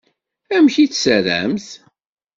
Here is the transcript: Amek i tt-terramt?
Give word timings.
Amek 0.55 0.75
i 0.77 0.85
tt-terramt? 0.87 1.67